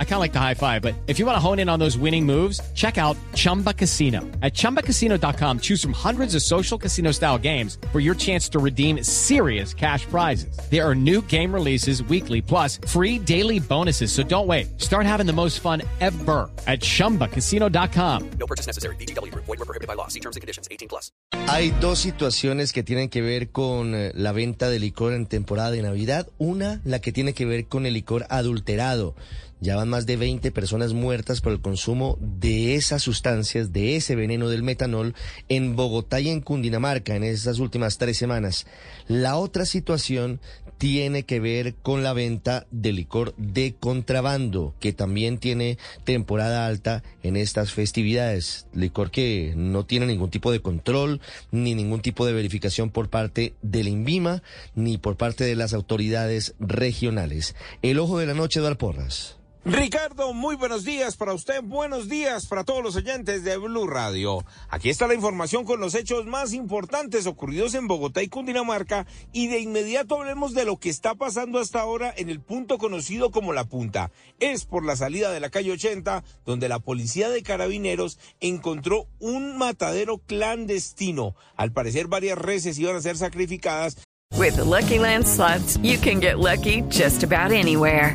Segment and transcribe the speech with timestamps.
[0.00, 1.78] I kind of like the high five, but if you want to hone in on
[1.78, 4.22] those winning moves, check out Chumba Casino.
[4.42, 9.04] At ChumbaCasino.com, choose from hundreds of social casino style games for your chance to redeem
[9.04, 10.58] serious cash prizes.
[10.68, 14.10] There are new game releases weekly, plus free daily bonuses.
[14.10, 14.80] So don't wait.
[14.80, 18.30] Start having the most fun ever at ChumbaCasino.com.
[18.40, 18.96] No purchase necessary.
[18.96, 19.32] BGW.
[19.32, 20.08] Void were prohibited by law.
[20.08, 20.66] See terms and conditions.
[20.72, 21.12] 18 plus.
[21.46, 25.70] Hay dos situaciones que tienen que ver con eh, la venta de licor en temporada
[25.70, 26.28] de Navidad.
[26.38, 29.14] Una, la que tiene que ver con el licor adulterado.
[29.60, 34.14] Ya van más de 20 personas muertas por el consumo de esas sustancias, de ese
[34.14, 35.14] veneno del metanol,
[35.48, 38.66] en Bogotá y en Cundinamarca en esas últimas tres semanas.
[39.08, 40.40] La otra situación
[40.78, 47.02] tiene que ver con la venta de licor de contrabando, que también tiene temporada alta
[47.24, 48.66] en estas festividades.
[48.72, 51.20] Licor que no tiene ningún tipo de control,
[51.50, 54.42] ni ningún tipo de verificación por parte del INVIMA,
[54.76, 57.56] ni por parte de las autoridades regionales.
[57.82, 59.37] El ojo de la noche, Eduardo Porras.
[59.70, 64.42] Ricardo, muy buenos días para usted, buenos días para todos los oyentes de Blue Radio.
[64.70, 69.48] Aquí está la información con los hechos más importantes ocurridos en Bogotá y Cundinamarca y
[69.48, 73.52] de inmediato hablemos de lo que está pasando hasta ahora en el punto conocido como
[73.52, 74.10] La Punta.
[74.40, 79.58] Es por la salida de la calle 80 donde la policía de carabineros encontró un
[79.58, 81.34] matadero clandestino.
[81.56, 83.98] Al parecer varias reses iban a ser sacrificadas.
[84.34, 88.14] With the Lucky Land slots, you can get lucky just about anywhere.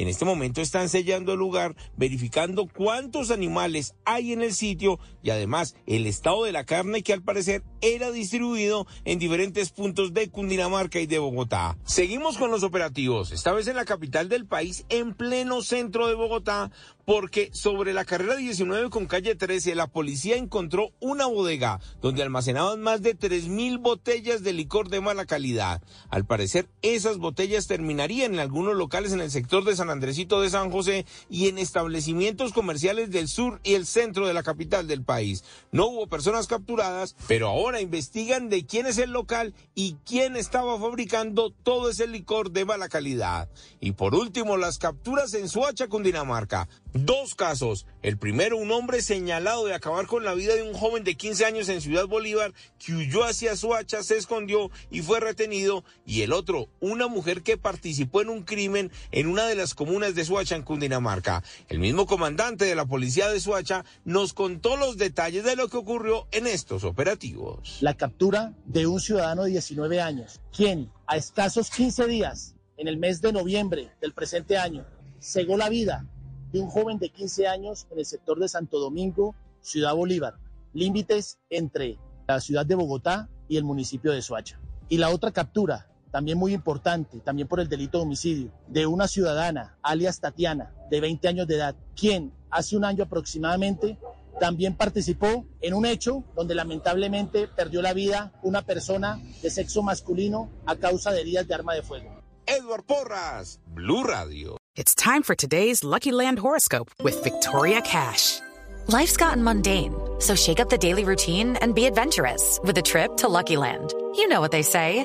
[0.00, 5.28] En este momento están sellando el lugar, verificando cuántos animales hay en el sitio y
[5.28, 10.30] además el estado de la carne que al parecer era distribuido en diferentes puntos de
[10.30, 11.76] Cundinamarca y de Bogotá.
[11.84, 16.14] Seguimos con los operativos, esta vez en la capital del país, en pleno centro de
[16.14, 16.70] Bogotá,
[17.04, 22.80] porque sobre la carrera 19 con calle 13 la policía encontró una bodega donde almacenaban
[22.80, 25.82] más de 3.000 botellas de licor de mala calidad.
[26.08, 30.50] Al parecer esas botellas terminarían en algunos locales en el sector de San Andresito de
[30.50, 35.02] San José y en establecimientos comerciales del sur y el centro de la capital del
[35.02, 35.44] país.
[35.72, 40.78] No hubo personas capturadas, pero ahora investigan de quién es el local y quién estaba
[40.78, 43.48] fabricando todo ese licor de mala calidad.
[43.80, 46.68] Y por último, las capturas en Suacha, Cundinamarca.
[46.92, 47.86] Dos casos.
[48.02, 51.44] El primero, un hombre señalado de acabar con la vida de un joven de 15
[51.44, 52.52] años en Ciudad Bolívar
[52.84, 55.84] que huyó hacia Suacha, se escondió y fue retenido.
[56.04, 60.14] Y el otro, una mujer que participó en un crimen en una de las comunas
[60.14, 61.44] de Suacha, en Cundinamarca.
[61.68, 65.76] El mismo comandante de la policía de Suacha nos contó los detalles de lo que
[65.76, 67.76] ocurrió en estos operativos.
[67.82, 72.96] La captura de un ciudadano de 19 años, quien a escasos 15 días, en el
[72.96, 74.86] mes de noviembre del presente año,
[75.20, 76.06] cegó la vida
[76.52, 80.38] de un joven de 15 años en el sector de Santo Domingo, Ciudad Bolívar,
[80.72, 84.58] límites entre la ciudad de Bogotá y el municipio de Soacha.
[84.88, 89.08] Y la otra captura, también muy importante, también por el delito de homicidio, de una
[89.08, 93.98] ciudadana, alias Tatiana, de 20 años de edad, quien hace un año aproximadamente
[94.40, 100.50] también participó en un hecho donde lamentablemente perdió la vida una persona de sexo masculino
[100.66, 102.22] a causa de heridas de arma de fuego.
[102.46, 104.56] Edward Porras, Blue Radio.
[104.76, 108.40] It's time for today's Lucky Land horoscope with Victoria Cash.
[108.88, 113.16] Life's gotten mundane, so shake up the daily routine and be adventurous with a trip
[113.18, 113.92] to Lucky Land.
[114.16, 115.04] You know what they say.